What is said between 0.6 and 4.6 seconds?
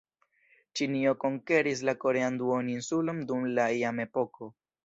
Ĉinio konkeris la korean duoninsulon dum la Han-epoko.